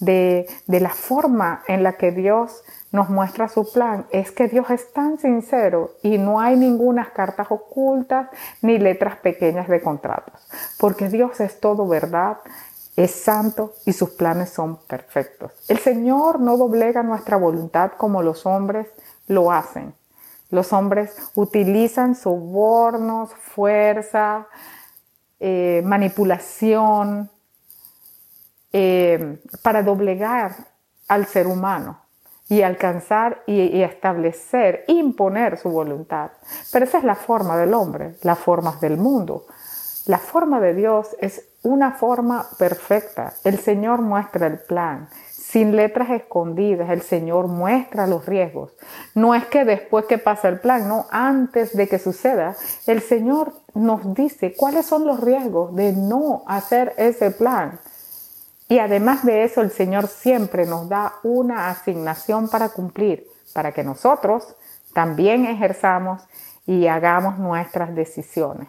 de, 0.00 0.48
de, 0.66 0.80
la 0.80 0.90
forma 0.90 1.62
en 1.68 1.82
la 1.82 1.92
que 1.92 2.10
Dios 2.10 2.64
nos 2.90 3.08
muestra 3.08 3.48
su 3.48 3.70
plan 3.70 4.06
es 4.10 4.32
que 4.32 4.48
Dios 4.48 4.68
es 4.70 4.92
tan 4.92 5.18
sincero 5.18 5.92
y 6.02 6.18
no 6.18 6.40
hay 6.40 6.56
ninguna 6.56 7.12
cartas 7.12 7.46
ocultas 7.50 8.28
ni 8.62 8.78
letras 8.78 9.16
pequeñas 9.16 9.68
de 9.68 9.80
contratos, 9.80 10.40
porque 10.78 11.08
Dios 11.08 11.40
es 11.40 11.60
todo 11.60 11.86
verdad, 11.86 12.38
es 12.96 13.12
santo 13.12 13.74
y 13.86 13.92
sus 13.92 14.10
planes 14.10 14.50
son 14.50 14.76
perfectos. 14.86 15.52
El 15.68 15.78
Señor 15.78 16.40
no 16.40 16.56
doblega 16.56 17.02
nuestra 17.02 17.36
voluntad 17.36 17.92
como 17.96 18.22
los 18.22 18.44
hombres 18.44 18.88
lo 19.28 19.50
hacen. 19.50 19.94
Los 20.52 20.75
hombres 20.75 21.16
utilizan 21.35 22.14
sobornos, 22.14 23.30
fuerza, 23.35 24.47
eh, 25.40 25.80
manipulación 25.82 27.30
eh, 28.71 29.40
para 29.62 29.82
doblegar 29.82 30.54
al 31.09 31.25
ser 31.25 31.47
humano 31.47 32.00
y 32.50 32.61
alcanzar 32.61 33.42
y, 33.47 33.62
y, 33.62 33.82
establecer, 33.82 34.85
imponer 34.88 35.56
su 35.56 35.71
voluntad. 35.71 36.32
Pero 36.71 36.85
esa 36.85 36.99
es 36.99 37.04
la 37.04 37.14
forma 37.14 37.56
del 37.56 37.73
hombre, 37.73 38.16
las 38.21 38.38
formas 38.38 38.78
del 38.78 38.99
mundo. 38.99 39.47
La 40.04 40.18
forma 40.18 40.61
de 40.61 40.75
Dios 40.75 41.16
es 41.18 41.47
una 41.62 41.92
forma 41.92 42.47
perfecta. 42.59 43.32
El 43.42 43.59
Señor 43.59 44.02
muestra 44.02 44.49
el 44.49 44.59
plan 44.59 45.09
sin 45.52 45.76
letras 45.76 46.09
escondidas. 46.09 46.88
El 46.88 47.02
Señor 47.02 47.47
muestra 47.47 48.06
los 48.06 48.25
riesgos. 48.25 48.73
No 49.14 49.35
es 49.35 49.44
que 49.44 49.66
después 49.66 50.06
que 50.06 50.16
pasa 50.16 50.49
el 50.49 50.61
plan, 50.61 50.88
no, 50.88 51.06
antes 51.11 51.76
de 51.76 51.88
que 51.88 51.99
suceda, 51.99 52.56
el 52.87 53.02
Señor 53.02 53.52
nos 53.75 54.14
dice 54.14 54.54
cuáles 54.56 54.87
son 54.87 55.06
los 55.06 55.21
riesgos 55.21 55.76
de 55.76 55.92
no 55.92 56.42
hacer 56.47 56.94
ese 56.97 57.30
plan. 57.30 57.78
Y 58.68 58.78
además 58.78 59.26
de 59.26 59.44
eso, 59.44 59.61
el 59.61 59.71
Señor 59.71 60.06
siempre 60.06 60.64
nos 60.64 60.88
da 60.88 61.16
una 61.23 61.68
asignación 61.68 62.49
para 62.49 62.71
cumplir, 62.71 63.26
para 63.52 63.73
que 63.73 63.85
nosotros 63.85 64.56
también 64.94 65.44
ejerzamos 65.44 66.23
y 66.64 66.87
hagamos 66.87 67.38
nuestras 67.38 67.94
decisiones. 67.94 68.68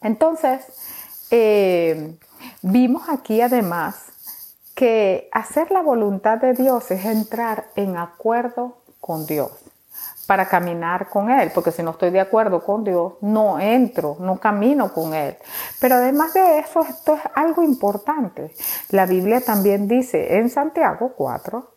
Entonces, 0.00 0.64
eh, 1.30 2.16
vimos 2.62 3.08
aquí 3.08 3.40
además 3.40 4.15
que 4.76 5.30
hacer 5.32 5.70
la 5.70 5.80
voluntad 5.80 6.36
de 6.38 6.52
Dios 6.52 6.90
es 6.90 7.06
entrar 7.06 7.70
en 7.76 7.96
acuerdo 7.96 8.76
con 9.00 9.26
Dios 9.26 9.50
para 10.26 10.48
caminar 10.48 11.08
con 11.08 11.30
Él, 11.30 11.50
porque 11.54 11.72
si 11.72 11.82
no 11.82 11.92
estoy 11.92 12.10
de 12.10 12.20
acuerdo 12.20 12.62
con 12.62 12.84
Dios, 12.84 13.14
no 13.22 13.58
entro, 13.58 14.16
no 14.20 14.38
camino 14.38 14.92
con 14.92 15.14
Él. 15.14 15.36
Pero 15.80 15.94
además 15.94 16.34
de 16.34 16.58
eso, 16.58 16.82
esto 16.82 17.14
es 17.14 17.22
algo 17.34 17.62
importante. 17.62 18.54
La 18.90 19.06
Biblia 19.06 19.40
también 19.40 19.88
dice 19.88 20.36
en 20.36 20.50
Santiago 20.50 21.14
4, 21.16 21.70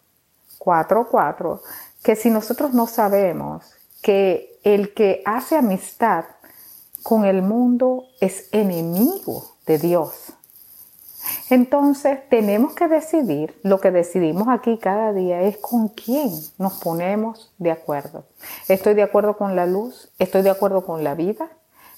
4, 0.58 1.08
4, 1.10 1.62
que 2.03 2.15
si 2.18 2.29
nosotros 2.29 2.74
no 2.74 2.86
sabemos 2.86 3.63
que 4.01 4.60
el 4.63 4.94
que 4.94 5.22
hace 5.25 5.56
amistad 5.56 6.25
con 7.01 7.24
el 7.24 7.44
mundo 7.44 8.08
es 8.20 8.50
enemigo 8.51 9.56
de 9.65 9.77
Dios. 9.77 10.34
Entonces 11.50 12.19
tenemos 12.29 12.74
que 12.74 12.88
decidir, 12.88 13.59
lo 13.63 13.79
que 13.79 13.91
decidimos 13.91 14.48
aquí 14.50 14.77
cada 14.77 15.13
día 15.13 15.41
es 15.41 15.57
con 15.57 15.89
quién 15.89 16.31
nos 16.57 16.79
ponemos 16.79 17.53
de 17.57 17.71
acuerdo. 17.71 18.25
¿Estoy 18.67 18.93
de 18.93 19.03
acuerdo 19.03 19.38
con 19.38 19.55
la 19.55 19.65
luz? 19.65 20.12
¿Estoy 20.19 20.43
de 20.43 20.50
acuerdo 20.50 20.86
con 20.86 21.03
la 21.03 21.15
vida? 21.15 21.50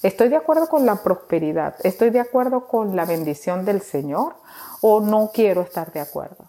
¿Estoy 0.04 0.30
de 0.30 0.38
acuerdo 0.38 0.68
con 0.68 0.86
la 0.86 0.96
prosperidad? 1.04 1.76
¿Estoy 1.84 2.10
de 2.10 2.20
acuerdo 2.20 2.68
con 2.68 2.96
la 2.96 3.06
bendición 3.06 3.66
del 3.66 3.82
Señor? 3.82 4.36
¿O 4.82 5.00
no 5.00 5.32
quiero 5.34 5.62
estar 5.62 5.92
de 5.92 6.00
acuerdo? 6.00 6.46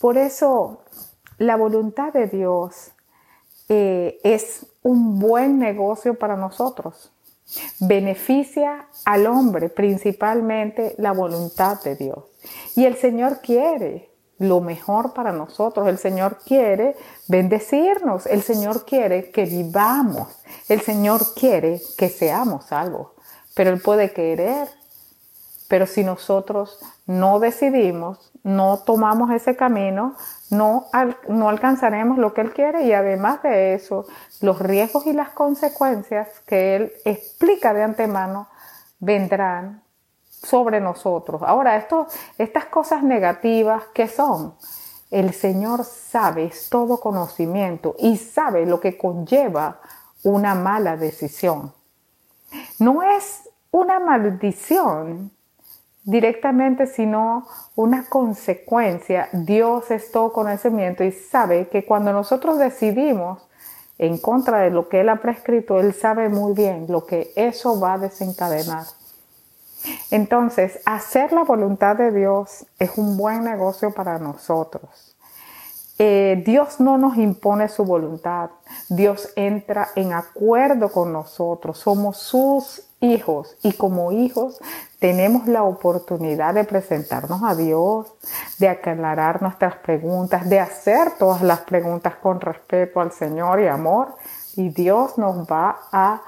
Por 0.00 0.18
eso 0.18 0.82
la 1.38 1.56
voluntad 1.56 2.12
de 2.12 2.26
Dios 2.26 2.90
eh, 3.68 4.20
es 4.24 4.66
un 4.82 5.20
buen 5.20 5.60
negocio 5.60 6.14
para 6.18 6.36
nosotros. 6.36 7.11
Beneficia 7.80 8.86
al 9.04 9.26
hombre 9.26 9.68
principalmente 9.68 10.94
la 10.98 11.12
voluntad 11.12 11.82
de 11.82 11.96
Dios. 11.96 12.24
Y 12.74 12.84
el 12.84 12.96
Señor 12.96 13.40
quiere 13.40 14.10
lo 14.38 14.60
mejor 14.60 15.14
para 15.14 15.32
nosotros. 15.32 15.88
El 15.88 15.98
Señor 15.98 16.38
quiere 16.44 16.96
bendecirnos. 17.28 18.26
El 18.26 18.42
Señor 18.42 18.84
quiere 18.84 19.30
que 19.30 19.44
vivamos. 19.44 20.28
El 20.68 20.80
Señor 20.80 21.34
quiere 21.34 21.80
que 21.96 22.08
seamos 22.08 22.66
salvos. 22.66 23.08
Pero 23.54 23.70
Él 23.70 23.80
puede 23.80 24.12
querer. 24.12 24.68
Pero 25.68 25.86
si 25.86 26.04
nosotros 26.04 26.78
no 27.06 27.40
decidimos, 27.40 28.32
no 28.42 28.78
tomamos 28.78 29.30
ese 29.30 29.56
camino, 29.56 30.14
no, 30.50 30.86
no 31.28 31.48
alcanzaremos 31.48 32.18
lo 32.18 32.32
que 32.34 32.42
Él 32.42 32.52
quiere 32.52 32.84
y 32.84 32.92
además 32.92 33.42
de 33.42 33.74
eso, 33.74 34.06
los 34.40 34.58
riesgos 34.60 35.06
y 35.06 35.12
las 35.12 35.30
consecuencias 35.30 36.28
que 36.46 36.76
Él 36.76 36.92
explica 37.04 37.74
de 37.74 37.82
antemano 37.82 38.48
vendrán 39.00 39.82
sobre 40.28 40.80
nosotros. 40.80 41.42
Ahora, 41.44 41.86
estas 42.38 42.64
cosas 42.66 43.02
negativas, 43.02 43.84
¿qué 43.94 44.08
son? 44.08 44.54
El 45.10 45.32
Señor 45.34 45.84
sabe, 45.84 46.46
es 46.46 46.68
todo 46.68 46.98
conocimiento 46.98 47.94
y 47.98 48.16
sabe 48.16 48.66
lo 48.66 48.80
que 48.80 48.96
conlleva 48.96 49.80
una 50.24 50.54
mala 50.54 50.96
decisión. 50.96 51.72
No 52.78 53.02
es 53.02 53.48
una 53.70 53.98
maldición 54.00 55.32
directamente, 56.04 56.86
sino 56.86 57.46
una 57.76 58.04
consecuencia. 58.08 59.28
Dios 59.32 59.90
es 59.90 60.10
todo 60.10 60.32
conocimiento 60.32 61.04
y 61.04 61.12
sabe 61.12 61.68
que 61.68 61.84
cuando 61.84 62.12
nosotros 62.12 62.58
decidimos 62.58 63.46
en 63.98 64.18
contra 64.18 64.58
de 64.58 64.70
lo 64.70 64.88
que 64.88 65.00
Él 65.00 65.08
ha 65.08 65.16
prescrito, 65.16 65.78
Él 65.78 65.94
sabe 65.94 66.28
muy 66.28 66.54
bien 66.54 66.86
lo 66.88 67.06
que 67.06 67.32
eso 67.36 67.78
va 67.78 67.94
a 67.94 67.98
desencadenar. 67.98 68.84
Entonces, 70.10 70.80
hacer 70.86 71.32
la 71.32 71.44
voluntad 71.44 71.96
de 71.96 72.12
Dios 72.12 72.66
es 72.78 72.96
un 72.96 73.16
buen 73.16 73.44
negocio 73.44 73.92
para 73.92 74.18
nosotros. 74.18 75.16
Eh, 75.98 76.42
Dios 76.44 76.80
no 76.80 76.98
nos 76.98 77.16
impone 77.16 77.68
su 77.68 77.84
voluntad, 77.84 78.50
Dios 78.88 79.28
entra 79.36 79.88
en 79.94 80.12
acuerdo 80.12 80.90
con 80.90 81.12
nosotros, 81.12 81.78
somos 81.78 82.16
sus 82.16 82.82
hijos 83.02 83.56
y 83.62 83.72
como 83.72 84.12
hijos 84.12 84.58
tenemos 85.00 85.48
la 85.48 85.64
oportunidad 85.64 86.54
de 86.54 86.64
presentarnos 86.64 87.42
a 87.42 87.54
Dios, 87.54 88.14
de 88.58 88.68
aclarar 88.68 89.42
nuestras 89.42 89.76
preguntas, 89.76 90.48
de 90.48 90.60
hacer 90.60 91.18
todas 91.18 91.42
las 91.42 91.60
preguntas 91.60 92.14
con 92.16 92.40
respeto 92.40 93.00
al 93.00 93.12
Señor 93.12 93.60
y 93.60 93.66
amor 93.66 94.14
y 94.54 94.68
Dios 94.68 95.18
nos 95.18 95.46
va 95.46 95.80
a 95.90 96.22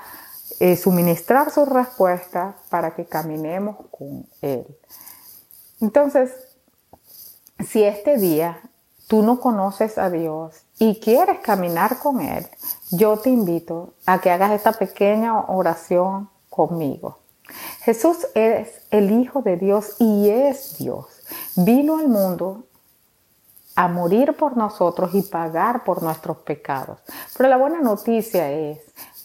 eh, 0.59 0.77
suministrar 0.77 1.51
sus 1.51 1.69
respuestas 1.69 2.57
para 2.69 2.95
que 2.95 3.07
caminemos 3.07 3.77
con 3.91 4.27
Él. 4.43 4.67
Entonces, 5.81 6.33
si 7.65 7.85
este 7.85 8.17
día 8.17 8.59
tú 9.07 9.23
no 9.23 9.39
conoces 9.39 9.99
a 9.99 10.11
Dios 10.11 10.57
y 10.79 10.99
quieres 10.99 11.39
caminar 11.41 11.99
con 11.99 12.21
Él, 12.21 12.47
yo 12.91 13.17
te 13.19 13.31
invito 13.31 13.95
a 14.07 14.21
que 14.21 14.31
hagas 14.31 14.51
esta 14.51 14.73
pequeña 14.73 15.39
oración 15.47 16.31
conmigo. 16.55 17.19
Jesús 17.81 18.29
es 18.35 18.69
el 18.91 19.11
Hijo 19.11 19.43
de 19.43 19.57
Dios 19.57 19.97
y 19.99 20.31
es 20.31 20.79
Dios. 20.79 21.07
Vino 21.57 21.99
al 21.99 22.09
mundo 22.09 22.65
a 23.75 23.89
morir 23.89 24.37
por 24.37 24.57
nosotros 24.57 25.11
y 25.15 25.23
pagar 25.23 25.83
por 25.83 26.03
nuestros 26.03 26.39
pecados. 26.39 27.01
Pero 27.37 27.49
la 27.49 27.57
buena 27.57 27.81
noticia 27.81 28.53
es, 28.53 28.79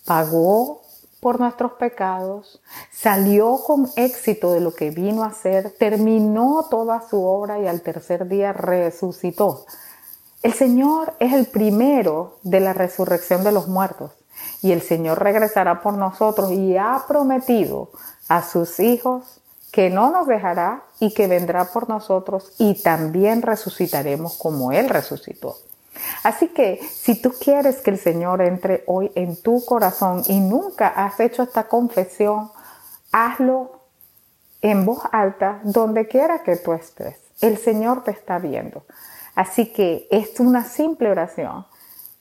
pagó 0.05 0.81
por 1.19 1.39
nuestros 1.39 1.73
pecados, 1.73 2.61
salió 2.91 3.61
con 3.63 3.87
éxito 3.95 4.51
de 4.51 4.61
lo 4.61 4.73
que 4.73 4.89
vino 4.89 5.23
a 5.23 5.27
hacer, 5.27 5.75
terminó 5.77 6.65
toda 6.69 7.07
su 7.07 7.23
obra 7.23 7.59
y 7.59 7.67
al 7.67 7.81
tercer 7.81 8.27
día 8.27 8.53
resucitó. 8.53 9.65
El 10.41 10.53
Señor 10.53 11.13
es 11.19 11.33
el 11.33 11.45
primero 11.45 12.39
de 12.41 12.59
la 12.59 12.73
resurrección 12.73 13.43
de 13.43 13.51
los 13.51 13.67
muertos 13.67 14.11
y 14.61 14.71
el 14.71 14.81
Señor 14.81 15.23
regresará 15.23 15.81
por 15.81 15.93
nosotros 15.93 16.51
y 16.51 16.77
ha 16.77 17.03
prometido 17.07 17.89
a 18.27 18.43
sus 18.43 18.79
hijos 18.79 19.41
que 19.71 19.89
no 19.89 20.09
nos 20.09 20.27
dejará 20.27 20.83
y 20.99 21.13
que 21.13 21.27
vendrá 21.27 21.65
por 21.65 21.89
nosotros 21.89 22.53
y 22.57 22.81
también 22.81 23.41
resucitaremos 23.41 24.37
como 24.37 24.71
Él 24.71 24.89
resucitó. 24.89 25.55
Así 26.23 26.47
que 26.49 26.79
si 26.91 27.21
tú 27.21 27.33
quieres 27.39 27.81
que 27.81 27.91
el 27.91 27.99
Señor 27.99 28.41
entre 28.41 28.83
hoy 28.87 29.11
en 29.15 29.41
tu 29.41 29.63
corazón 29.65 30.23
y 30.27 30.39
nunca 30.39 30.87
has 30.87 31.19
hecho 31.19 31.43
esta 31.43 31.67
confesión, 31.67 32.51
hazlo 33.11 33.79
en 34.61 34.85
voz 34.85 35.01
alta 35.11 35.59
donde 35.63 36.07
quiera 36.07 36.43
que 36.43 36.55
tú 36.55 36.73
estés. 36.73 37.17
El 37.41 37.57
Señor 37.57 38.03
te 38.03 38.11
está 38.11 38.39
viendo. 38.39 38.83
Así 39.35 39.71
que 39.71 40.07
es 40.11 40.39
una 40.39 40.65
simple 40.65 41.11
oración. 41.11 41.65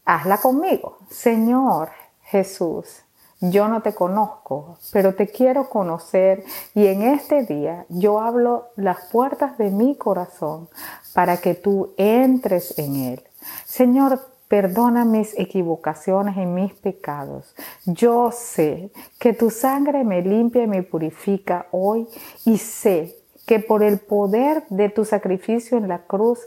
Hazla 0.04 0.38
conmigo. 0.38 0.98
Señor 1.10 1.90
Jesús, 2.30 3.02
yo 3.40 3.68
no 3.68 3.82
te 3.82 3.94
conozco, 3.94 4.78
pero 4.92 5.14
te 5.14 5.28
quiero 5.28 5.68
conocer 5.68 6.44
y 6.74 6.86
en 6.86 7.02
este 7.02 7.44
día 7.44 7.86
yo 7.88 8.20
hablo 8.20 8.66
las 8.76 9.06
puertas 9.12 9.56
de 9.58 9.70
mi 9.70 9.96
corazón 9.96 10.68
para 11.14 11.36
que 11.36 11.54
tú 11.54 11.94
entres 11.96 12.78
en 12.78 12.96
él. 12.96 13.22
Señor, 13.64 14.20
perdona 14.48 15.04
mis 15.04 15.38
equivocaciones 15.38 16.36
y 16.36 16.46
mis 16.46 16.74
pecados. 16.74 17.54
Yo 17.86 18.30
sé 18.32 18.90
que 19.18 19.32
tu 19.32 19.50
sangre 19.50 20.04
me 20.04 20.20
limpia 20.20 20.64
y 20.64 20.66
me 20.66 20.82
purifica 20.82 21.68
hoy 21.70 22.08
y 22.44 22.58
sé 22.58 23.16
que 23.46 23.60
por 23.60 23.82
el 23.82 23.98
poder 23.98 24.64
de 24.68 24.90
tu 24.90 25.04
sacrificio 25.04 25.78
en 25.78 25.88
la 25.88 26.00
cruz, 26.00 26.40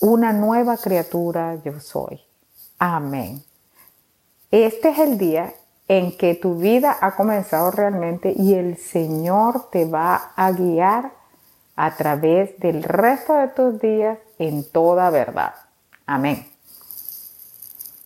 una 0.00 0.32
nueva 0.32 0.76
criatura 0.76 1.56
yo 1.64 1.80
soy. 1.80 2.20
Amén. 2.78 3.42
Este 4.52 4.90
es 4.90 4.98
el 4.98 5.16
día 5.16 5.54
en 5.88 6.14
que 6.14 6.34
tu 6.34 6.56
vida 6.56 6.98
ha 7.00 7.16
comenzado 7.16 7.70
realmente 7.70 8.34
y 8.36 8.52
el 8.52 8.76
Señor 8.76 9.70
te 9.70 9.86
va 9.86 10.32
a 10.36 10.52
guiar 10.52 11.12
a 11.74 11.96
través 11.96 12.58
del 12.60 12.82
resto 12.82 13.32
de 13.32 13.48
tus 13.48 13.80
días 13.80 14.18
en 14.38 14.70
toda 14.70 15.08
verdad. 15.08 15.54
Amén. 16.04 16.51